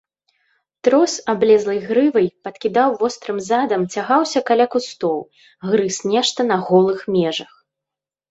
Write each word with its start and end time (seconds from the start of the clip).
Трос 0.85 1.13
аблезлай 1.33 1.79
грывай, 1.89 2.27
падкідаў 2.47 2.95
вострым 3.01 3.37
задам, 3.49 3.81
цягаўся 3.95 4.39
каля 4.49 4.65
кустоў, 4.75 5.17
грыз 5.73 5.95
нешта 6.15 6.39
на 6.53 6.57
голых 6.71 6.99
межах. 7.17 7.51